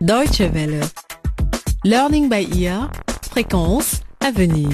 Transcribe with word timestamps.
Deutsche 0.00 0.40
Welle. 0.40 0.80
Learning 1.84 2.30
by 2.30 2.48
ear. 2.58 2.90
Fréquence 3.30 4.00
à 4.20 4.30
venir. 4.30 4.70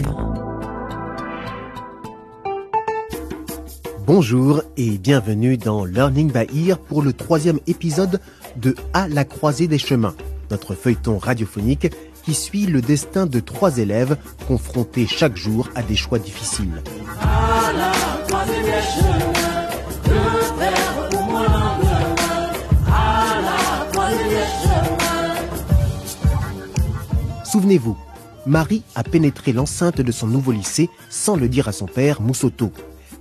Bonjour 4.06 4.62
et 4.76 4.98
bienvenue 4.98 5.56
dans 5.56 5.84
Learning 5.84 6.30
by 6.30 6.68
Ear 6.68 6.78
pour 6.78 7.02
le 7.02 7.12
troisième 7.12 7.58
épisode 7.66 8.20
de 8.54 8.76
À 8.94 9.08
la 9.08 9.24
croisée 9.24 9.66
des 9.66 9.78
chemins, 9.78 10.14
notre 10.52 10.76
feuilleton 10.76 11.18
radiophonique 11.18 11.88
qui 12.22 12.32
suit 12.32 12.66
le 12.66 12.80
destin 12.80 13.26
de 13.26 13.40
trois 13.40 13.78
élèves 13.78 14.16
confrontés 14.46 15.08
chaque 15.08 15.36
jour 15.36 15.68
à 15.74 15.82
des 15.82 15.96
choix 15.96 16.20
difficiles. 16.20 16.82
Souvenez-vous, 27.56 27.96
Marie 28.44 28.82
a 28.94 29.02
pénétré 29.02 29.54
l'enceinte 29.54 30.02
de 30.02 30.12
son 30.12 30.26
nouveau 30.26 30.52
lycée 30.52 30.90
sans 31.08 31.36
le 31.36 31.48
dire 31.48 31.68
à 31.68 31.72
son 31.72 31.86
père, 31.86 32.20
Moussoto. 32.20 32.70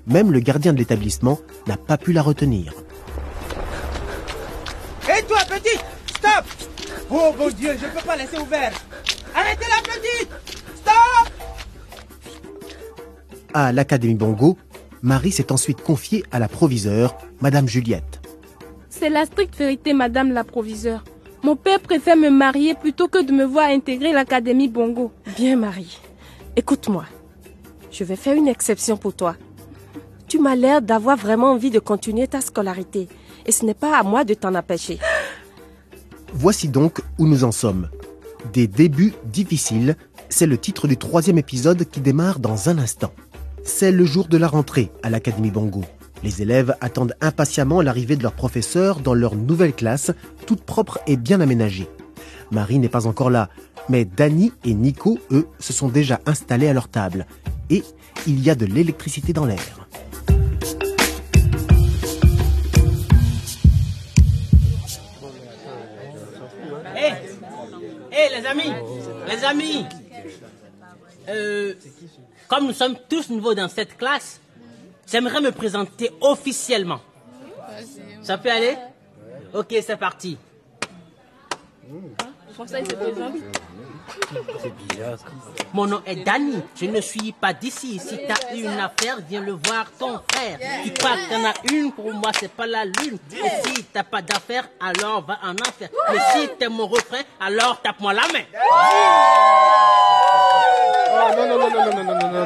Même 0.08 0.34
le 0.34 0.42
gardien 0.42 0.74
de 0.74 0.78
l'établissement 0.78 1.40
n'a 1.68 1.78
pas 1.78 1.98
pu 1.98 2.12
la 2.12 2.22
retenir. 2.22 2.74
Hé 5.08 5.24
toi, 5.26 5.38
petite 5.48 5.86
Stop 6.18 6.44
Oh 7.10 7.34
mon 7.40 7.50
Dieu, 7.50 7.78
je 7.80 7.86
ne 7.86 7.92
peux 7.92 8.06
pas 8.06 8.18
laisser 8.18 8.38
ouvert 8.38 8.74
Arrêtez 9.34 9.68
la 9.70 9.82
petite 9.94 10.30
Stop 10.76 11.32
À 13.54 13.72
l'Académie 13.72 14.16
Bongo, 14.16 14.58
Marie 15.02 15.32
s'est 15.32 15.54
ensuite 15.54 15.80
confiée 15.80 16.26
à 16.34 16.40
la 16.40 16.50
proviseure, 16.50 17.16
Madame 17.40 17.70
Juliette. 17.70 18.20
C'est 18.90 19.10
la 19.10 19.26
stricte 19.26 19.56
vérité, 19.56 19.94
Madame 19.94 20.34
la 20.34 20.44
proviseure. 20.44 21.06
Mon 21.46 21.56
père 21.56 21.80
préfère 21.80 22.18
me 22.18 22.32
marier 22.32 22.74
plutôt 22.74 23.08
que 23.08 23.24
de 23.24 23.32
me 23.32 23.44
voir 23.44 23.70
intégrer 23.70 24.12
l'Académie 24.12 24.68
Bongo. 24.68 25.12
Bien, 25.38 25.56
Marie. 25.56 26.00
Écoute-moi. 26.56 27.06
Je 27.92 28.04
vais 28.04 28.16
faire 28.16 28.36
une 28.36 28.48
exception 28.48 28.98
pour 28.98 29.14
toi. 29.14 29.36
Tu 30.28 30.40
m'as 30.40 30.56
l'air 30.56 30.82
d'avoir 30.82 31.16
vraiment 31.16 31.52
envie 31.52 31.70
de 31.70 31.78
continuer 31.78 32.28
ta 32.28 32.42
scolarité. 32.42 33.08
Et 33.46 33.52
ce 33.52 33.64
n'est 33.64 33.76
pas 33.76 33.96
à 33.96 34.02
moi 34.02 34.24
de 34.24 34.34
t'en 34.34 34.56
empêcher. 34.56 34.98
Voici 36.34 36.68
donc 36.68 37.02
où 37.20 37.28
nous 37.28 37.44
en 37.44 37.52
sommes. 37.52 37.90
Des 38.52 38.66
débuts 38.66 39.14
difficiles, 39.26 39.98
c'est 40.30 40.48
le 40.48 40.58
titre 40.58 40.88
du 40.88 40.98
troisième 40.98 41.38
épisode 41.38 41.86
qui 41.88 42.00
démarre 42.00 42.40
dans 42.40 42.70
un 42.70 42.80
instant. 42.80 43.14
C'est 43.64 43.92
le 43.92 44.06
jour 44.06 44.28
de 44.28 44.38
la 44.38 44.48
rentrée 44.48 44.90
à 45.04 45.12
l'Académie 45.12 45.52
Bongo. 45.52 45.84
Les 46.26 46.42
élèves 46.42 46.76
attendent 46.82 47.14
impatiemment 47.22 47.82
l'arrivée 47.84 48.16
de 48.16 48.24
leur 48.24 48.34
professeur 48.34 49.00
dans 49.00 49.14
leur 49.14 49.36
nouvelle 49.36 49.74
classe, 49.74 50.12
toute 50.48 50.64
propre 50.64 50.98
et 51.06 51.18
bien 51.18 51.40
aménagée. 51.40 51.88
Marie 52.50 52.80
n'est 52.80 52.90
pas 52.90 53.06
encore 53.06 53.30
là, 53.30 53.48
mais 53.90 54.06
Dany 54.06 54.52
et 54.64 54.74
Nico, 54.74 55.20
eux, 55.30 55.48
se 55.60 55.72
sont 55.72 55.88
déjà 55.88 56.20
installés 56.26 56.68
à 56.68 56.74
leur 56.74 56.88
table. 56.88 57.28
Et 57.70 57.84
il 58.26 58.42
y 58.42 58.50
a 58.50 58.56
de 58.56 58.66
l'électricité 58.66 59.34
dans 59.34 59.46
l'air. 59.46 59.88
Hé 66.96 67.12
Hé 68.12 68.40
les 68.40 68.46
amis 68.48 68.74
Les 69.28 69.44
amis 69.44 69.86
Euh, 71.28 71.74
Comme 72.48 72.68
nous 72.68 72.74
sommes 72.74 72.96
tous 73.10 73.30
nouveaux 73.30 73.56
dans 73.56 73.68
cette 73.68 73.98
classe, 73.98 74.40
j'aimerais 75.08 75.42
me 75.42 75.52
présenter 75.52 76.12
officiellement. 76.22 77.02
Ça 78.22 78.38
peut 78.38 78.52
aller? 78.52 78.78
Ok, 79.54 79.76
c'est 79.82 79.98
parti. 79.98 80.38
Mon 85.74 85.88
nom 85.88 86.02
est 86.06 86.24
Danny. 86.24 86.62
Je 86.76 86.86
ne 86.86 87.02
suis 87.02 87.32
pas 87.32 87.54
d'ici. 87.54 88.00
Si 88.00 88.20
t'as 88.28 88.54
une 88.56 88.68
affaire, 88.80 89.18
viens 89.28 89.42
le 89.42 89.54
voir 89.54 89.86
ton 89.98 90.20
frère. 90.32 90.60
Tu 90.84 90.92
que 90.92 91.00
t'en 91.00 91.46
as 91.48 91.74
une, 91.74 91.92
pour 91.92 92.12
moi 92.14 92.32
c'est 92.40 92.52
pas 92.52 92.66
la 92.66 92.86
lune. 92.86 93.18
Et 93.32 93.68
si 93.68 93.84
t'as 93.86 94.04
pas 94.04 94.22
d'affaire, 94.22 94.68
alors 94.80 95.26
va 95.26 95.40
en 95.44 95.54
enfer. 95.54 95.90
Mais 96.12 96.20
si 96.34 96.50
t'es 96.60 96.70
mon 96.70 96.88
refrain, 96.88 97.22
alors 97.40 97.82
tape-moi 97.82 98.14
la 98.14 98.28
main. 98.34 98.46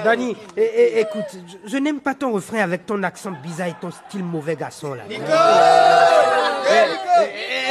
Dani, 0.09 0.35
é- 0.57 0.61
é- 0.61 0.99
écoute, 1.01 1.25
je, 1.47 1.69
je 1.69 1.77
n'aime 1.77 1.99
pas 1.99 2.15
ton 2.15 2.31
refrain 2.31 2.59
avec 2.59 2.85
ton 2.85 3.01
accent 3.03 3.31
bizarre 3.31 3.67
et 3.67 3.75
ton 3.79 3.91
style 3.91 4.23
mauvais 4.23 4.55
garçon, 4.55 4.95
là. 4.95 5.03
Eh, 5.07 5.15
eh, 5.15 5.25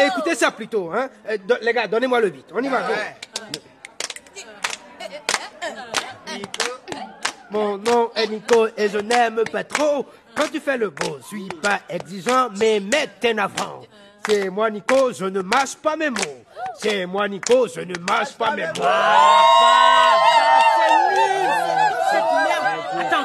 eh, 0.03 0.07
écoutez 0.07 0.35
ça 0.37 0.51
plutôt, 0.53 0.93
hein. 0.95 1.09
Eh, 1.29 1.39
les 1.63 1.73
gars, 1.73 1.87
donnez-moi 1.89 2.21
le 2.21 2.31
beat, 2.31 2.47
on 2.55 2.63
y 2.63 2.69
va. 2.69 2.81
Mon 7.51 7.79
nom 7.79 8.11
est 8.15 8.27
Nico 8.29 8.69
et 8.77 8.89
je 8.89 8.99
n'aime 8.99 9.43
pas 9.51 9.65
trop. 9.65 10.07
Quand 10.37 10.49
tu 10.53 10.61
fais 10.61 10.77
le 10.77 10.91
beau, 10.91 11.19
suis 11.27 11.49
pas 11.61 11.81
exigeant, 11.89 12.51
mais 12.59 12.79
mets 12.79 13.09
tes 13.21 13.37
avant. 13.39 13.81
C'est 14.29 14.51
moi 14.51 14.71
Nico, 14.71 15.13
je 15.13 15.25
ne 15.25 15.41
mâche 15.41 15.75
pas 15.77 15.97
mes 15.97 16.11
mots. 16.11 16.45
C'est 16.79 17.07
moi 17.07 17.27
Nico, 17.27 17.67
je 17.67 17.81
ne 17.81 17.95
mâche 17.99 18.35
pas 18.35 18.55
mes 18.55 18.67
mots. 18.67 18.85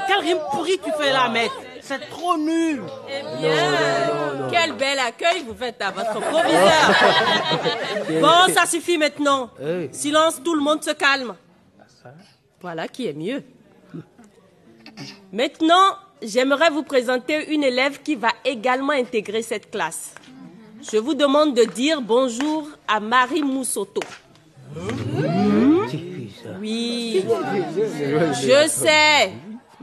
Quel 0.07 0.19
rime 0.19 0.39
pourri 0.51 0.79
tu 0.83 0.91
fais 0.97 1.11
là, 1.11 1.29
mec 1.29 1.51
C'est 1.81 2.09
trop 2.09 2.37
nul. 2.37 2.81
Eh 3.09 3.39
bien, 3.39 4.47
quel 4.51 4.73
bel 4.73 4.99
accueil 4.99 5.43
vous 5.47 5.55
faites 5.55 5.81
à 5.81 5.91
votre 5.91 6.19
proviseur. 6.19 6.95
bon, 8.21 8.53
ça 8.53 8.65
suffit 8.65 8.97
maintenant. 8.97 9.49
Silence, 9.91 10.41
tout 10.43 10.55
le 10.55 10.61
monde 10.61 10.83
se 10.83 10.91
calme. 10.91 11.35
Voilà 12.61 12.87
qui 12.87 13.07
est 13.07 13.13
mieux. 13.13 13.43
Maintenant, 15.31 15.97
j'aimerais 16.21 16.69
vous 16.69 16.83
présenter 16.83 17.51
une 17.53 17.63
élève 17.63 18.01
qui 18.01 18.15
va 18.15 18.29
également 18.45 18.93
intégrer 18.93 19.41
cette 19.41 19.71
classe. 19.71 20.13
Je 20.91 20.97
vous 20.97 21.13
demande 21.13 21.55
de 21.55 21.63
dire 21.63 22.01
bonjour 22.01 22.67
à 22.87 22.99
Marie 22.99 23.41
Moussoto. 23.41 24.01
Oui, 26.59 27.25
je 27.25 28.67
sais. 28.67 29.31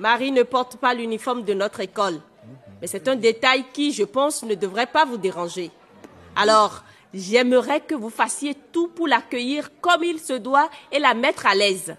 Marie 0.00 0.32
ne 0.32 0.42
porte 0.42 0.76
pas 0.76 0.94
l'uniforme 0.94 1.44
de 1.44 1.52
notre 1.54 1.80
école. 1.80 2.20
Mais 2.80 2.86
c'est 2.86 3.06
un 3.06 3.16
détail 3.16 3.64
qui, 3.72 3.92
je 3.92 4.04
pense, 4.04 4.42
ne 4.42 4.54
devrait 4.54 4.86
pas 4.86 5.04
vous 5.04 5.18
déranger. 5.18 5.70
Alors, 6.34 6.82
j'aimerais 7.12 7.80
que 7.80 7.94
vous 7.94 8.08
fassiez 8.08 8.56
tout 8.72 8.88
pour 8.88 9.06
l'accueillir 9.06 9.70
comme 9.82 10.02
il 10.02 10.18
se 10.18 10.32
doit 10.32 10.70
et 10.90 10.98
la 10.98 11.12
mettre 11.12 11.46
à 11.46 11.54
l'aise. 11.54 11.94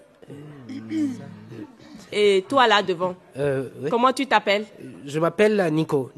Et 2.12 2.44
toi 2.48 2.66
là 2.66 2.82
devant, 2.82 3.14
Euh, 3.38 3.68
oui. 3.82 3.88
comment 3.90 4.12
tu 4.12 4.26
t'appelles? 4.26 4.66
Je 5.06 5.18
m'appelle 5.18 5.68
Nico. 5.72 6.10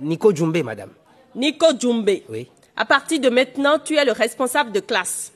Nico 0.00 0.32
Djumbe, 0.34 0.62
madame. 0.62 0.90
Nico 1.34 1.66
Djumbe. 1.78 2.10
Oui. 2.30 2.48
À 2.76 2.84
partir 2.84 3.20
de 3.20 3.28
maintenant, 3.28 3.78
tu 3.84 3.96
es 3.96 4.04
le 4.04 4.12
responsable 4.12 4.72
de 4.72 4.80
classe. 4.80 5.32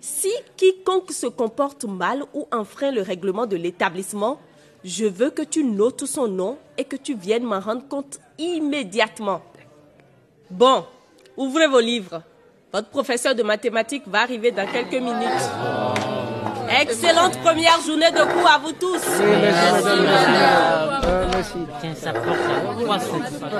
Si 0.00 0.30
quiconque 0.56 1.10
se 1.12 1.26
comporte 1.26 1.84
mal 1.84 2.22
ou 2.34 2.46
enfreint 2.52 2.92
le 2.92 3.02
règlement 3.02 3.46
de 3.46 3.56
l'établissement, 3.56 4.38
je 4.84 5.06
veux 5.06 5.30
que 5.30 5.42
tu 5.42 5.64
notes 5.64 6.04
son 6.04 6.28
nom 6.28 6.58
et 6.76 6.84
que 6.84 6.96
tu 6.96 7.14
viennes 7.14 7.44
m'en 7.44 7.60
rendre 7.60 7.88
compte 7.88 8.20
immédiatement. 8.38 9.42
Bon, 10.50 10.84
ouvrez 11.36 11.66
vos 11.66 11.80
livres. 11.80 12.22
Votre 12.72 12.88
professeur 12.88 13.34
de 13.34 13.42
mathématiques 13.42 14.02
va 14.06 14.20
arriver 14.22 14.50
dans 14.50 14.66
quelques 14.66 15.00
minutes. 15.00 15.50
Excellente 16.80 17.38
première 17.38 17.80
journée 17.86 18.10
de 18.10 18.32
cours 18.32 18.50
à 18.50 18.58
vous 18.58 18.72
tous. 18.72 19.02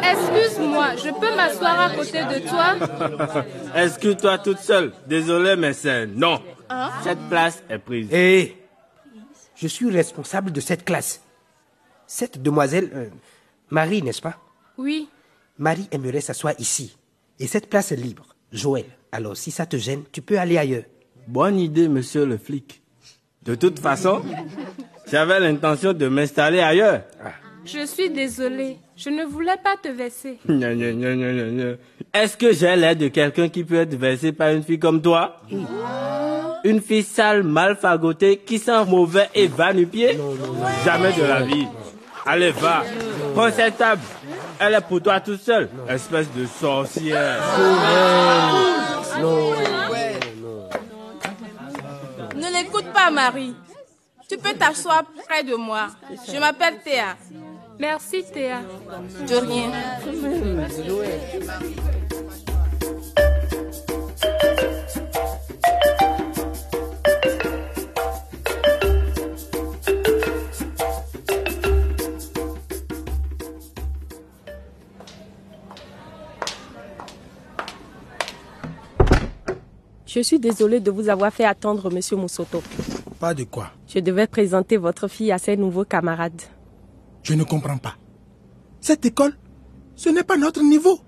Excuse-moi, 0.02 0.86
je 0.96 1.10
peux 1.10 1.34
m'asseoir 1.34 1.80
à 1.80 1.90
côté 1.90 2.18
de 2.24 2.48
toi? 2.48 3.44
Excuse-toi 3.76 4.38
toute 4.38 4.58
seule? 4.58 4.92
Désolé, 5.06 5.56
mais 5.56 5.72
c'est 5.72 6.06
non. 6.06 6.40
Hein? 6.68 6.90
Cette 7.02 7.20
place 7.28 7.62
est 7.70 7.78
prise. 7.78 8.12
Et 8.12 8.63
je 9.56 9.68
suis 9.68 9.90
responsable 9.90 10.52
de 10.52 10.60
cette 10.60 10.84
classe. 10.84 11.22
Cette 12.06 12.42
demoiselle, 12.42 12.90
euh, 12.94 13.06
Marie, 13.70 14.02
n'est-ce 14.02 14.20
pas? 14.22 14.36
Oui. 14.78 15.08
Marie 15.58 15.88
aimerait 15.92 16.20
s'asseoir 16.20 16.54
ici. 16.58 16.96
Et 17.38 17.46
cette 17.46 17.68
place 17.68 17.92
est 17.92 17.96
libre. 17.96 18.26
Joël, 18.52 18.84
alors 19.12 19.36
si 19.36 19.50
ça 19.50 19.66
te 19.66 19.76
gêne, 19.76 20.02
tu 20.12 20.22
peux 20.22 20.38
aller 20.38 20.58
ailleurs. 20.58 20.84
Bonne 21.26 21.58
idée, 21.58 21.88
monsieur 21.88 22.26
le 22.26 22.36
flic. 22.36 22.82
De 23.42 23.54
toute 23.54 23.78
façon, 23.78 24.22
j'avais 25.10 25.40
l'intention 25.40 25.92
de 25.92 26.08
m'installer 26.08 26.60
ailleurs. 26.60 27.02
Je 27.64 27.86
suis 27.86 28.10
désolée. 28.10 28.78
Je 28.96 29.10
ne 29.10 29.24
voulais 29.24 29.56
pas 29.62 29.76
te 29.82 29.88
gna. 30.48 31.76
Est-ce 32.12 32.36
que 32.36 32.52
j'ai 32.52 32.76
l'air 32.76 32.94
de 32.94 33.08
quelqu'un 33.08 33.48
qui 33.48 33.64
peut 33.64 33.76
être 33.76 33.96
versé 33.96 34.32
par 34.32 34.50
une 34.50 34.62
fille 34.62 34.78
comme 34.78 35.00
toi? 35.02 35.40
une 36.64 36.80
fille 36.80 37.02
sale, 37.02 37.42
mal 37.42 37.76
fagotée, 37.76 38.38
qui 38.38 38.58
sent 38.58 38.84
mauvais 38.86 39.28
et 39.34 39.46
va 39.46 39.72
nu 39.72 39.86
pied 39.86 40.18
Jamais 40.84 41.12
de 41.12 41.22
la 41.22 41.42
vie. 41.42 41.66
Allez, 42.26 42.50
va. 42.52 42.82
Prends 43.34 43.50
cette 43.52 43.76
table. 43.76 44.00
Elle 44.58 44.74
est 44.74 44.80
pour 44.80 45.02
toi 45.02 45.20
toute 45.20 45.40
seule. 45.40 45.68
Espèce 45.88 46.32
de 46.32 46.46
sorcière. 46.46 47.42
Ne 52.34 52.52
l'écoute 52.52 52.90
pas, 52.92 53.10
Marie. 53.10 53.54
Tu 54.28 54.38
peux 54.38 54.54
t'asseoir 54.54 55.04
près 55.28 55.44
de 55.44 55.54
moi. 55.54 55.88
Je 56.32 56.38
m'appelle 56.38 56.78
Théa. 56.82 57.16
Merci, 57.78 58.24
Théa. 58.32 58.60
De 59.28 59.36
rien. 59.36 59.70
Je 80.14 80.20
suis 80.20 80.38
désolée 80.38 80.78
de 80.78 80.92
vous 80.92 81.08
avoir 81.08 81.32
fait 81.32 81.44
attendre, 81.44 81.92
monsieur 81.92 82.16
Moussoto. 82.16 82.62
Pas 83.18 83.34
de 83.34 83.42
quoi. 83.42 83.72
Je 83.88 83.98
devais 83.98 84.28
présenter 84.28 84.76
votre 84.76 85.08
fille 85.08 85.32
à 85.32 85.38
ses 85.38 85.56
nouveaux 85.56 85.84
camarades. 85.84 86.40
Je 87.24 87.34
ne 87.34 87.42
comprends 87.42 87.78
pas. 87.78 87.96
Cette 88.80 89.04
école, 89.06 89.36
ce 89.96 90.10
n'est 90.10 90.22
pas 90.22 90.36
notre 90.36 90.62
niveau. 90.62 91.00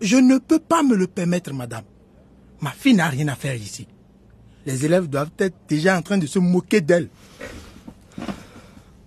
Je 0.00 0.16
ne 0.16 0.38
peux 0.38 0.60
pas 0.60 0.82
me 0.82 0.94
le 0.96 1.06
permettre, 1.06 1.52
madame. 1.52 1.84
Ma 2.62 2.70
fille 2.70 2.94
n'a 2.94 3.08
rien 3.08 3.28
à 3.28 3.34
faire 3.34 3.54
ici. 3.54 3.86
Les 4.64 4.86
élèves 4.86 5.08
doivent 5.08 5.30
être 5.38 5.56
déjà 5.68 5.98
en 5.98 6.00
train 6.02 6.16
de 6.16 6.26
se 6.26 6.38
moquer 6.38 6.80
d'elle. 6.80 7.10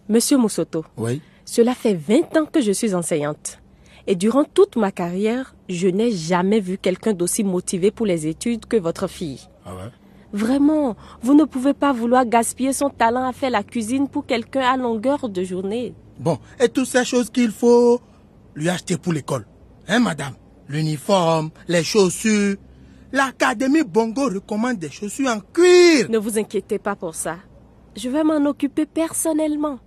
Monsieur 0.07 0.37
Moussoto, 0.37 0.85
Oui. 0.97 1.19
cela 1.45 1.73
fait 1.73 1.95
20 1.95 2.37
ans 2.37 2.45
que 2.45 2.61
je 2.61 2.73
suis 2.73 2.93
enseignante. 2.93 3.60
Et 4.07 4.15
durant 4.15 4.43
toute 4.43 4.75
ma 4.75 4.91
carrière, 4.91 5.55
je 5.69 5.87
n'ai 5.87 6.11
jamais 6.11 6.59
vu 6.59 6.77
quelqu'un 6.77 7.13
d'aussi 7.13 7.43
motivé 7.43 7.91
pour 7.91 8.05
les 8.05 8.27
études 8.27 8.65
que 8.65 8.77
votre 8.77 9.07
fille. 9.07 9.41
Ah 9.65 9.75
ouais? 9.75 9.91
Vraiment, 10.33 10.95
vous 11.21 11.33
ne 11.33 11.43
pouvez 11.43 11.73
pas 11.73 11.91
vouloir 11.91 12.25
gaspiller 12.25 12.73
son 12.73 12.89
talent 12.89 13.27
à 13.27 13.33
faire 13.33 13.49
la 13.49 13.63
cuisine 13.63 14.07
pour 14.07 14.25
quelqu'un 14.25 14.61
à 14.61 14.77
longueur 14.77 15.27
de 15.27 15.43
journée. 15.43 15.93
Bon, 16.19 16.39
et 16.59 16.69
toutes 16.69 16.87
ces 16.87 17.03
choses 17.03 17.29
qu'il 17.29 17.51
faut 17.51 17.99
lui 18.55 18.69
acheter 18.69 18.97
pour 18.97 19.13
l'école. 19.13 19.45
Hein, 19.87 19.99
madame? 19.99 20.33
L'uniforme, 20.69 21.49
les 21.67 21.83
chaussures. 21.83 22.55
L'Académie 23.11 23.83
Bongo 23.83 24.29
recommande 24.29 24.77
des 24.77 24.89
chaussures 24.89 25.29
en 25.29 25.41
cuir. 25.41 26.09
Ne 26.09 26.17
vous 26.17 26.39
inquiétez 26.39 26.79
pas 26.79 26.95
pour 26.95 27.13
ça. 27.13 27.37
Je 27.97 28.07
vais 28.07 28.23
m'en 28.23 28.45
occuper 28.49 28.85
personnellement. 28.85 29.79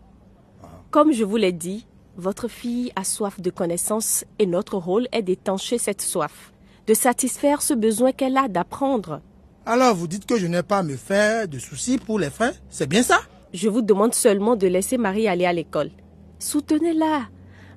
Comme 0.91 1.11
je 1.13 1.25
vous 1.25 1.39
l'ai 1.39 1.53
dit, 1.53 1.87
votre 2.17 2.49
fille 2.49 2.93
a 2.97 3.05
soif 3.05 3.41
de 3.41 3.51
connaissances 3.51 4.25
et 4.39 4.47
notre 4.47 4.77
rôle 4.77 5.09
est 5.13 5.23
d'étancher 5.23 5.79
cette 5.79 6.03
soif, 6.03 6.53
de 6.87 6.95
satisfaire 6.95 7.63
ce 7.63 7.75
besoin 7.75 8.13
qu'elle 8.13 8.37
a 8.37 8.49
d'apprendre. 8.49 9.21
Alors 9.67 9.95
vous 9.95 10.07
dites 10.07 10.27
que 10.27 10.39
je 10.39 10.47
n'ai 10.47 10.63
pas 10.63 10.79
à 10.79 10.83
me 10.83 10.97
faire 10.97 11.49
de 11.49 11.59
soucis 11.59 11.99
pour 11.99 12.19
les 12.19 12.31
frais 12.31 12.55
C'est 12.71 12.89
bien 12.89 13.03
ça? 13.03 13.19
Je 13.53 13.69
vous 13.69 13.83
demande 13.83 14.15
seulement 14.15 14.57
de 14.57 14.67
laisser 14.67 14.99
Marie 14.99 15.29
aller 15.29 15.47
à 15.47 15.53
l'école. 15.53 15.91
Soutenez-la. 16.39 17.23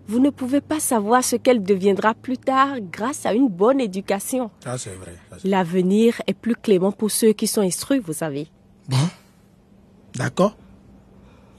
Vous 0.07 0.19
ne 0.19 0.29
pouvez 0.29 0.61
pas 0.61 0.79
savoir 0.79 1.23
ce 1.23 1.35
qu'elle 1.35 1.63
deviendra 1.63 2.13
plus 2.13 2.37
tard 2.37 2.77
grâce 2.91 3.25
à 3.25 3.33
une 3.33 3.49
bonne 3.49 3.81
éducation. 3.81 4.51
Ça 4.63 4.77
c'est 4.77 4.95
vrai. 4.95 5.15
L'avenir 5.43 6.21
est 6.27 6.33
plus 6.33 6.55
clément 6.55 6.91
pour 6.91 7.11
ceux 7.11 7.33
qui 7.33 7.47
sont 7.47 7.61
instruits, 7.61 7.99
vous 7.99 8.13
savez. 8.13 8.47
Bon. 8.87 8.97
D'accord. 10.15 10.55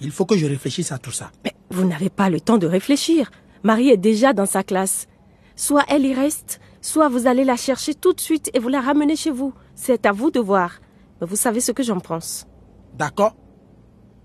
Il 0.01 0.11
faut 0.11 0.25
que 0.25 0.37
je 0.37 0.47
réfléchisse 0.47 0.93
à 0.93 0.99
tout 0.99 1.11
ça. 1.11 1.31
Mais 1.45 1.53
vous 1.71 1.85
n'avez 1.85 2.09
pas 2.11 2.31
le 2.31 2.41
temps 2.41 2.59
de 2.59 2.67
réfléchir. 2.67 3.31
Marie 3.63 3.91
est 3.91 3.97
déjà 3.97 4.33
dans 4.33 4.47
sa 4.47 4.63
classe. 4.63 5.09
Soit 5.57 5.85
elle 5.89 6.07
y 6.07 6.15
reste, 6.15 6.61
soit 6.81 7.09
vous 7.09 7.27
allez 7.27 7.45
la 7.45 7.57
chercher 7.57 7.95
tout 7.95 8.13
de 8.13 8.21
suite 8.21 8.51
et 8.55 8.59
vous 8.61 8.69
la 8.69 8.81
ramenez 8.81 9.17
chez 9.17 9.31
vous. 9.31 9.53
C'est 9.75 10.07
à 10.07 10.13
vous 10.13 10.31
de 10.31 10.41
voir. 10.41 10.81
Mais 11.21 11.27
vous 11.27 11.37
savez 11.37 11.61
ce 11.61 11.73
que 11.73 11.83
j'en 11.83 11.99
pense. 12.01 12.47
D'accord 12.95 13.35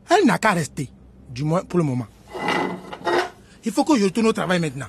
Elle 0.09 0.25
n'a 0.25 0.37
qu'à 0.37 0.51
rester. 0.51 0.89
Du 1.29 1.43
moins 1.43 1.63
pour 1.63 1.79
le 1.79 1.85
moment. 1.85 2.05
Il 3.65 3.71
faut 3.71 3.83
que 3.83 3.97
je 3.97 4.05
retourne 4.05 4.27
au 4.27 4.33
travail 4.33 4.59
maintenant. 4.59 4.87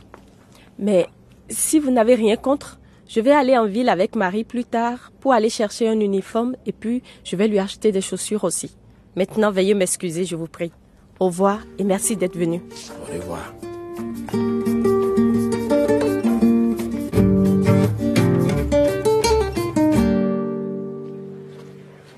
Mais 0.79 1.07
si 1.49 1.79
vous 1.79 1.91
n'avez 1.91 2.15
rien 2.15 2.37
contre, 2.37 2.79
je 3.09 3.21
vais 3.21 3.31
aller 3.33 3.57
en 3.57 3.67
ville 3.67 3.89
avec 3.89 4.17
Marie 4.17 4.45
plus 4.45 4.65
tard 4.65 5.13
pour 5.21 5.33
aller 5.33 5.51
chercher 5.51 5.89
un 5.89 6.01
uniforme 6.01 6.57
et 6.67 6.73
puis 6.73 7.03
je 7.23 7.37
vais 7.37 7.49
lui 7.49 7.59
acheter 7.59 7.93
des 7.93 8.01
chaussures 8.01 8.45
aussi. 8.45 8.77
Maintenant, 9.17 9.53
veuillez 9.53 9.75
m'excuser, 9.75 10.25
je 10.25 10.35
vous 10.35 10.49
prie. 10.49 10.73
Au 11.21 11.27
revoir 11.27 11.61
et 11.79 11.85
merci 11.85 12.17
d'être 12.17 12.37
venu. 12.37 12.61
Au 13.01 13.13
revoir. 13.13 13.55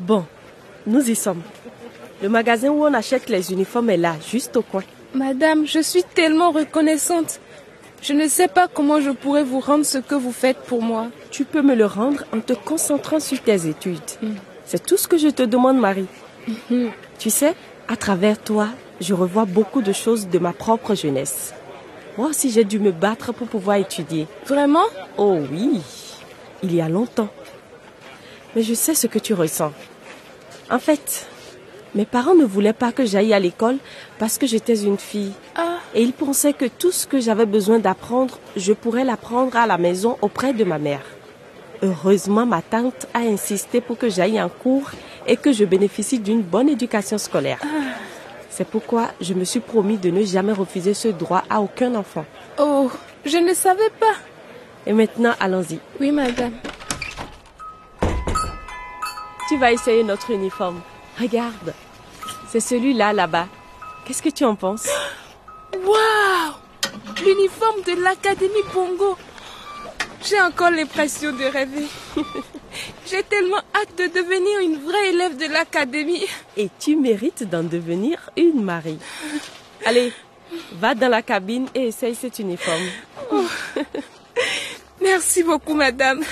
Bon, 0.01 0.25
nous 0.87 1.11
y 1.11 1.15
sommes. 1.15 1.43
Le 2.23 2.31
magasin 2.31 2.71
où 2.71 2.83
on 2.83 2.95
achète 2.95 3.29
les 3.29 3.53
uniformes 3.53 3.91
est 3.91 3.99
là, 3.99 4.17
juste 4.27 4.57
au 4.57 4.63
coin. 4.63 4.83
Madame, 5.15 5.67
je 5.67 5.81
suis 5.81 6.03
tellement 6.03 6.51
reconnaissante. 6.51 7.41
Je 8.01 8.15
ne 8.15 8.27
sais 8.29 8.49
pas 8.49 8.69
comment 8.69 9.01
je 9.01 9.11
pourrais 9.11 9.43
vous 9.43 9.61
rendre 9.61 9.85
ce 9.85 9.99
que 9.99 10.15
vous 10.15 10.33
faites 10.33 10.59
pour 10.59 10.81
moi. 10.81 11.09
Tu 11.31 11.45
peux 11.45 11.63
me 11.63 11.75
le 11.75 11.85
rendre 11.85 12.25
en 12.33 12.41
te 12.41 12.55
concentrant 12.55 13.21
sur 13.21 13.43
tes 13.43 13.67
études. 13.67 13.99
C'est 14.65 14.85
tout 14.87 14.97
ce 14.97 15.09
que 15.09 15.19
je 15.19 15.29
te 15.29 15.43
demande, 15.43 15.79
Marie. 15.79 16.07
Tu 17.19 17.31
sais, 17.31 17.55
à 17.89 17.97
travers 17.97 18.39
toi, 18.39 18.69
je 19.01 19.15
revois 19.15 19.45
beaucoup 19.45 19.83
de 19.83 19.93
choses 19.93 20.29
de 20.29 20.39
ma 20.39 20.53
propre 20.53 20.95
jeunesse. 20.95 21.53
Moi 22.17 22.29
aussi, 22.29 22.51
j'ai 22.51 22.65
dû 22.65 22.79
me 22.79 22.93
battre 22.93 23.33
pour 23.33 23.47
pouvoir 23.47 23.77
étudier. 23.77 24.27
Vraiment? 24.47 24.85
Oh 25.19 25.39
oui, 25.51 25.83
il 26.63 26.75
y 26.75 26.81
a 26.81 26.89
longtemps. 26.89 27.29
Mais 28.55 28.63
je 28.63 28.75
sais 28.75 28.95
ce 28.95 29.07
que 29.07 29.19
tu 29.19 29.35
ressens. 29.35 29.73
En 30.71 30.79
fait, 30.79 31.27
mes 31.95 32.07
parents 32.07 32.35
ne 32.35 32.45
voulaient 32.45 32.73
pas 32.73 32.93
que 32.93 33.05
j'aille 33.05 33.35
à 33.35 33.39
l'école 33.39 33.77
parce 34.19 34.39
que 34.39 34.47
j'étais 34.47 34.83
une 34.83 34.99
fille. 34.99 35.33
Ah, 35.57 35.79
Et 35.95 36.03
ils 36.03 36.13
pensaient 36.13 36.55
que 36.55 36.65
tout 36.67 36.91
ce 36.91 37.07
que 37.07 37.21
j'avais 37.21 37.47
besoin 37.47 37.79
d'apprendre, 37.79 38.39
je 38.57 38.73
pourrais 38.73 39.05
l'apprendre 39.05 39.57
à 39.57 39.67
la 39.67 39.79
maison 39.79 40.17
auprès 40.23 40.55
de 40.55 40.65
ma 40.65 40.79
mère. 40.79 41.05
Heureusement, 41.83 42.47
ma 42.47 42.63
tante 42.63 43.07
a 43.13 43.19
insisté 43.21 43.83
pour 43.83 43.99
que 43.99 44.09
j'aille 44.09 44.41
en 44.41 44.49
cours 44.49 44.91
et 45.27 45.37
que 45.37 45.53
je 45.53 45.65
bénéficie 45.65 46.19
d'une 46.19 46.43
bonne 46.43 46.69
éducation 46.69 47.19
scolaire. 47.19 47.61
C'est 48.51 48.67
pourquoi 48.67 49.09
je 49.21 49.35
me 49.35 49.45
suis 49.45 49.61
promis 49.61 49.99
de 49.99 50.11
ne 50.11 50.25
jamais 50.25 50.53
refuser 50.53 50.95
ce 50.95 51.09
droit 51.09 51.43
à 51.51 51.61
aucun 51.61 51.95
enfant. 51.95 52.25
oh, 52.59 52.91
je 53.25 53.37
ne 53.39 53.53
savais 53.55 53.91
pas. 54.01 54.15
Et 54.87 54.93
maintenant, 54.93 55.35
allons-y. 55.41 55.81
Oui, 56.01 56.13
madame. 56.13 56.53
Tu 59.49 59.59
vas 59.59 59.73
essayer 59.73 60.03
notre 60.05 60.31
uniforme. 60.31 60.81
Regarde, 61.21 61.75
c'est 62.49 62.61
celui-là 62.61 63.13
là-bas. 63.13 63.47
Qu'est-ce 64.05 64.23
que 64.23 64.29
tu 64.29 64.45
en 64.45 64.55
penses? 64.55 64.89
Waouh 65.75 66.55
L'uniforme 67.25 67.83
de 67.83 68.03
l'Académie 68.03 68.55
Bongo. 68.73 69.17
J'ai 70.29 70.41
encore 70.41 70.71
l'impression 70.71 71.31
de 71.33 71.45
rêver. 71.45 71.87
J'ai 73.07 73.23
tellement 73.23 73.61
hâte 73.75 73.97
de 73.97 74.07
devenir 74.09 74.61
une 74.61 74.83
vraie 74.85 75.11
élève 75.11 75.37
de 75.37 75.47
l'Académie. 75.53 76.25
Et 76.57 76.69
tu 76.81 76.97
mérites 76.97 77.49
d'en 77.49 77.63
devenir 77.63 78.31
une, 78.37 78.61
Marie. 78.61 78.99
Allez, 79.85 80.13
va 80.73 80.97
dans 80.97 81.09
la 81.09 81.23
cabine 81.23 81.69
et 81.77 81.89
essaye 81.89 82.17
cet 82.17 82.41
uniforme. 82.41 82.87
Merci 85.01 85.45
beaucoup, 85.45 85.75
madame. 85.75 86.25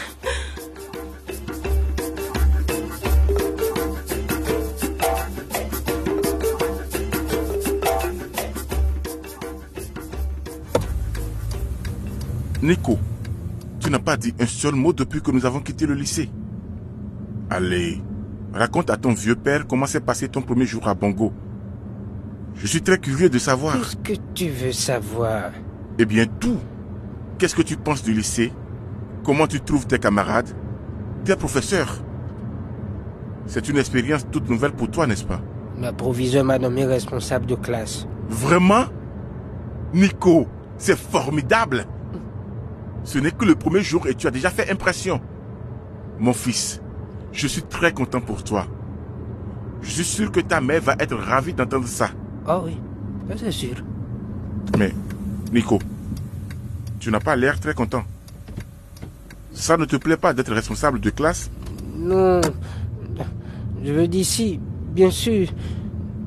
Nico, 12.61 12.99
tu 13.85 13.91
n'as 13.91 13.99
pas 13.99 14.17
dit 14.17 14.35
un 14.41 14.47
seul 14.47 14.75
mot 14.75 14.95
depuis 14.95 15.21
que 15.21 15.31
nous 15.31 15.45
avons 15.45 15.61
quitté 15.61 15.85
le 15.85 15.93
lycée. 15.93 16.31
Allez, 17.51 18.01
raconte 18.55 18.89
à 18.89 18.97
ton 18.97 19.13
vieux 19.13 19.35
père 19.37 19.67
comment 19.67 19.85
s'est 19.85 20.01
passé 20.01 20.27
ton 20.27 20.41
premier 20.41 20.65
jour 20.65 20.89
à 20.89 20.95
Bongo. 20.95 21.35
Je 22.55 22.67
suis 22.67 22.81
très 22.81 22.97
curieux 22.97 23.29
de 23.29 23.39
savoir. 23.39 23.75
Qu'est-ce 23.75 23.97
que 23.97 24.23
tu 24.33 24.49
veux 24.49 24.73
savoir? 24.73 25.51
Eh 25.99 26.07
bien 26.07 26.25
tout. 26.25 26.57
Qu'est-ce 27.37 27.55
que 27.55 27.61
tu 27.61 27.77
penses 27.77 28.03
du 28.03 28.15
lycée? 28.15 28.55
Comment 29.23 29.47
tu 29.47 29.61
trouves 29.61 29.87
tes 29.87 29.99
camarades? 29.99 30.49
Tes 31.25 31.37
professeurs? 31.37 32.03
C'est 33.47 33.69
une 33.69 33.77
expérience 33.77 34.27
toute 34.31 34.49
nouvelle 34.49 34.73
pour 34.73 34.91
toi, 34.91 35.07
n'est-ce 35.07 35.25
pas? 35.25 35.43
Ma 35.77 35.93
proviseur 35.93 36.45
m'a 36.45 36.59
nommé 36.59 36.87
responsable 36.87 37.45
de 37.45 37.55
classe. 37.55 38.07
Vraiment? 38.31 38.85
Nico, 39.93 40.47
c'est 40.79 40.97
formidable. 40.97 41.85
Ce 43.05 43.19
n'est 43.19 43.31
que 43.31 43.45
le 43.45 43.55
premier 43.55 43.83
jour 43.83 44.07
et 44.07 44.15
tu 44.15 44.27
as 44.27 44.31
déjà 44.31 44.51
fait 44.51 44.71
impression. 44.71 45.21
Mon 46.19 46.33
fils, 46.33 46.81
je 47.33 47.47
suis 47.47 47.63
très 47.63 47.93
content 47.93 48.21
pour 48.21 48.43
toi. 48.43 48.67
Je 49.83 49.91
suis 49.91 50.05
sûr 50.05 50.33
que 50.33 50.41
ta 50.41 50.61
mère 50.61 50.81
va 50.81 50.95
être 50.99 51.17
ravie 51.17 51.53
d'entendre 51.53 51.87
ça. 51.87 52.09
Oh 52.49 52.63
oui, 52.65 52.79
c'est 53.37 53.51
sûr. 53.51 53.77
Mais, 54.79 54.93
Nico, 55.53 55.79
tu 56.99 57.11
n'as 57.11 57.21
pas 57.21 57.37
l'air 57.37 57.61
très 57.61 57.75
content. 57.75 58.03
Ça 59.53 59.77
ne 59.77 59.85
te 59.85 59.97
plaît 59.97 60.17
pas 60.17 60.33
d'être 60.33 60.53
responsable 60.53 61.01
de 61.01 61.11
classe? 61.11 61.51
Non, 61.97 62.41
je 63.85 63.93
veux 63.93 64.09
dire 64.09 64.25
si, 64.25 64.59
bien 64.93 65.11
sûr, 65.11 65.49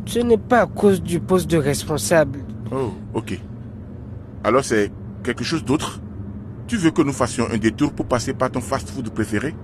ce 0.05 0.19
n'est 0.19 0.37
pas 0.37 0.61
à 0.61 0.65
cause 0.67 1.01
du 1.01 1.19
poste 1.19 1.49
de 1.49 1.57
responsable. 1.57 2.39
Oh, 2.71 2.93
ok. 3.13 3.39
Alors 4.43 4.63
c'est 4.63 4.91
quelque 5.23 5.43
chose 5.43 5.65
d'autre? 5.65 5.99
Tu 6.67 6.75
veux 6.75 6.91
que 6.91 7.01
nous 7.01 7.13
fassions 7.13 7.47
un 7.49 7.57
détour 7.57 7.93
pour 7.93 8.05
passer 8.05 8.33
par 8.33 8.51
ton 8.51 8.59
fast-food 8.59 9.09
préféré? 9.11 9.55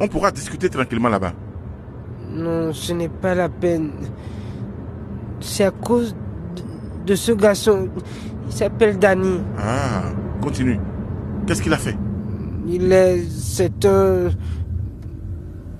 On 0.00 0.08
pourra 0.08 0.32
discuter 0.32 0.68
tranquillement 0.68 1.08
là-bas. 1.08 1.32
Non, 2.30 2.72
ce 2.72 2.92
n'est 2.92 3.08
pas 3.08 3.34
la 3.34 3.48
peine. 3.48 3.92
C'est 5.40 5.64
à 5.64 5.70
cause 5.70 6.16
de, 7.06 7.14
ce 7.14 7.32
garçon. 7.32 7.88
Il 8.46 8.52
s'appelle 8.52 8.98
Danny. 8.98 9.40
Ah, 9.58 10.12
continue. 10.40 10.80
Qu'est-ce 11.46 11.62
qu'il 11.62 11.72
a 11.72 11.78
fait? 11.78 11.96
Il 12.66 12.92
est... 12.92 13.24
C'est 13.28 13.84
un... 13.84 14.30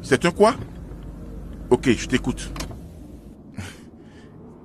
C'est 0.02 0.24
un 0.24 0.30
quoi? 0.30 0.54
Ok, 1.68 1.90
je 1.96 2.06
t'écoute. 2.06 2.52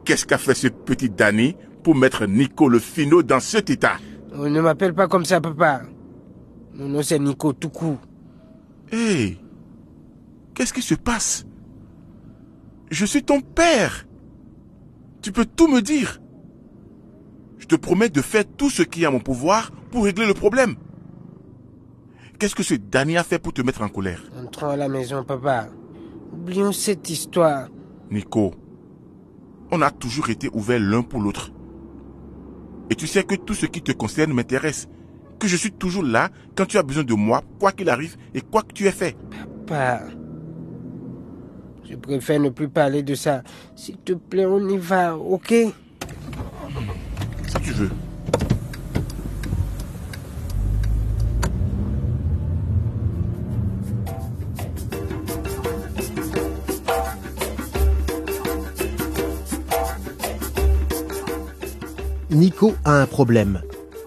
Qu'est-ce 0.06 0.26
qu'a 0.26 0.38
fait 0.38 0.54
ce 0.54 0.68
petit 0.68 1.10
Danny 1.10 1.56
pour 1.84 1.96
mettre 1.96 2.26
Nico 2.28 2.70
le 2.70 2.80
Fino 2.80 3.24
dans 3.24 3.40
cet 3.40 3.70
état? 3.72 3.94
On 4.38 4.50
ne 4.50 4.62
m'appelle 4.62 4.94
pas 4.94 5.08
comme 5.08 5.26
ça, 5.26 5.42
papa. 5.42 5.82
Mon 6.76 6.90
nom, 6.90 7.02
c'est 7.02 7.20
Nico 7.20 7.54
tout 7.54 7.70
court. 7.70 8.00
Hé 8.92 9.38
Qu'est-ce 10.54 10.74
qui 10.74 10.82
se 10.82 10.96
passe? 10.96 11.46
Je 12.92 13.06
suis 13.06 13.24
ton 13.24 13.42
père. 13.42 14.06
Tu 15.22 15.32
peux 15.32 15.46
tout 15.46 15.68
me 15.68 15.82
dire. 15.82 16.22
Je 17.58 17.66
te 17.66 17.76
promets 17.76 18.10
de 18.10 18.22
faire 18.22 18.44
tout 18.58 18.70
ce 18.70 18.84
qui 18.84 19.04
est 19.04 19.06
à 19.06 19.12
mon 19.12 19.20
pouvoir 19.20 19.72
pour 19.92 20.04
régler 20.04 20.28
le 20.28 20.34
problème. 20.34 20.76
Qu'est-ce 22.38 22.56
que 22.56 22.64
ce 22.64 22.74
Danny 22.76 23.18
a 23.18 23.24
fait 23.24 23.40
pour 23.40 23.54
te 23.54 23.62
mettre 23.62 23.82
en 23.82 23.90
colère? 23.90 24.22
Entrons 24.38 24.70
à 24.70 24.76
la 24.76 24.90
maison, 24.90 25.24
papa. 25.24 25.70
Oublions 26.34 26.74
cette 26.74 27.10
histoire. 27.10 27.70
Nico, 28.12 28.54
on 29.72 29.82
a 29.82 29.92
toujours 29.92 30.30
été 30.30 30.50
ouverts 30.54 30.80
l'un 30.82 31.02
pour 31.02 31.22
l'autre. 31.22 31.52
Et 32.90 32.96
tu 32.96 33.08
sais 33.08 33.24
que 33.24 33.36
tout 33.36 33.54
ce 33.54 33.66
qui 33.66 33.82
te 33.82 33.94
concerne 33.94 34.34
m'intéresse. 34.34 34.88
Que 35.40 35.48
je 35.48 35.58
suis 35.58 35.72
toujours 35.72 36.04
là 36.04 36.30
quand 36.56 36.66
tu 36.66 36.78
as 36.78 36.84
besoin 36.84 37.04
de 37.04 37.14
moi, 37.14 37.44
quoi 37.60 37.72
qu'il 37.72 37.90
arrive 37.90 38.16
et 38.34 38.42
quoi 38.42 38.64
que 38.64 38.74
tu 38.74 38.88
aies 38.88 38.92
fait. 38.92 39.16
Papa, 39.68 40.04
je 41.88 41.96
préfère 41.96 42.40
ne 42.40 42.50
plus 42.50 42.70
parler 42.70 43.04
de 43.04 43.14
ça. 43.16 43.44
S'il 43.76 43.98
te 43.98 44.14
plaît, 44.14 44.46
on 44.46 44.68
y 44.68 44.78
va, 44.78 45.16
ok? 45.16 45.54
Si 47.48 47.56
tu 47.62 47.72
veux. 47.72 47.90
Nico 62.32 62.74
a 62.84 63.02
un 63.02 63.06
problème, 63.06 63.62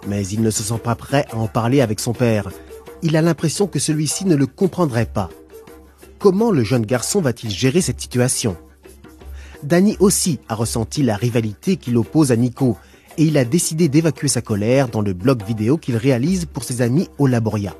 mais 0.09 0.27
il 0.27 0.43
ne 0.43 0.50
se 0.50 0.62
sent 0.62 0.81
pas 0.83 0.95
prêt 0.95 1.27
à 1.31 1.37
en 1.37 1.47
parler 1.47 1.81
avec 1.81 2.00
son 2.00 2.12
père. 2.12 2.50
Il 3.03 3.17
a 3.17 3.23
l'impression 3.23 3.67
que 3.67 3.79
celui-ci 3.79 4.25
ne 4.25 4.35
le 4.35 4.47
comprendrait 4.47 5.07
pas. 5.07 5.29
Comment 6.19 6.50
le 6.50 6.65
jeune 6.65 6.85
garçon 6.85 7.21
va-t-il 7.21 7.50
gérer 7.50 7.81
cette 7.81 8.00
situation? 8.00 8.57
Danny 9.62 9.97
aussi 10.00 10.41
a 10.49 10.55
ressenti 10.55 11.03
la 11.03 11.17
rivalité 11.17 11.77
qui 11.77 11.91
l'oppose 11.91 12.33
à 12.33 12.37
Nico 12.37 12.77
et 13.17 13.25
il 13.25 13.37
a 13.37 13.45
décidé 13.45 13.88
d'évacuer 13.88 14.29
sa 14.29 14.41
colère 14.41 14.88
dans 14.88 15.03
le 15.03 15.12
blog 15.12 15.45
vidéo 15.45 15.77
qu'il 15.77 15.97
réalise 15.97 16.47
pour 16.47 16.65
ses 16.65 16.83
amis 16.83 17.09
au 17.19 17.27
Laboria. 17.27 17.77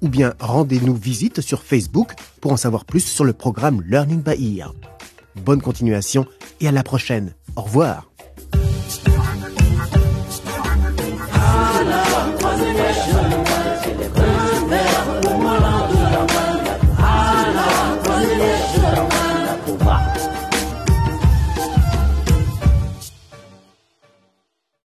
ou 0.02 0.09
bien 0.09 0.35
rendez-nous 0.40 0.94
visite 0.94 1.40
sur 1.40 1.62
Facebook 1.62 2.14
pour 2.40 2.52
en 2.52 2.56
savoir 2.56 2.85
plus 2.85 3.04
sur 3.04 3.25
le 3.25 3.32
programme 3.32 3.82
Learning 3.87 4.23
by 4.23 4.59
Ear. 4.59 4.73
Bonne 5.37 5.62
continuation 5.62 6.26
et 6.60 6.68
à 6.68 6.72
la 6.72 6.82
prochaine. 6.82 7.34
Au 7.56 7.62
revoir. 7.62 8.10